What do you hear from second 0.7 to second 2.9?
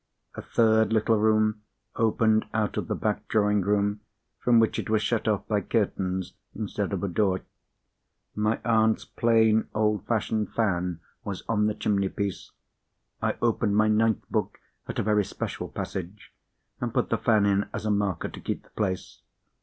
little room opened out of